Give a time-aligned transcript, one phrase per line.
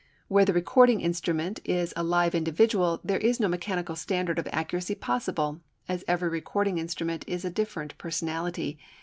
[0.29, 4.95] Where the recording instrument is a live individual, there is no mechanical standard of accuracy
[4.95, 8.79] possible, as every recording instrument is a different personality.